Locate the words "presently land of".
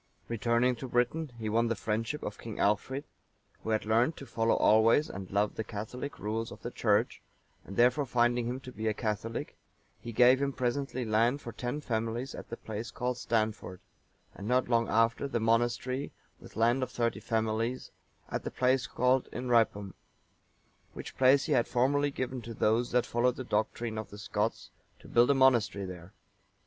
10.53-11.55